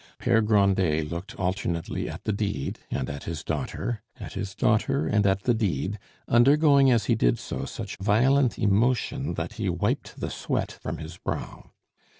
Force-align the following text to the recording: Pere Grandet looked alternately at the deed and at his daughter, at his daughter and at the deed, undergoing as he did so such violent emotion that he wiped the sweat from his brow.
Pere 0.17 0.41
Grandet 0.41 1.07
looked 1.11 1.35
alternately 1.35 2.09
at 2.09 2.23
the 2.23 2.33
deed 2.33 2.79
and 2.89 3.07
at 3.07 3.25
his 3.25 3.43
daughter, 3.43 4.01
at 4.19 4.33
his 4.33 4.55
daughter 4.55 5.05
and 5.05 5.27
at 5.27 5.43
the 5.43 5.53
deed, 5.53 5.99
undergoing 6.27 6.89
as 6.89 7.05
he 7.05 7.13
did 7.13 7.37
so 7.37 7.65
such 7.65 7.97
violent 7.97 8.57
emotion 8.57 9.35
that 9.35 9.53
he 9.53 9.69
wiped 9.69 10.19
the 10.19 10.31
sweat 10.31 10.71
from 10.81 10.97
his 10.97 11.17
brow. 11.17 11.69